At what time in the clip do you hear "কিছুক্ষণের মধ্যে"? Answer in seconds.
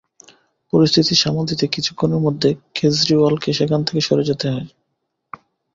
1.67-2.49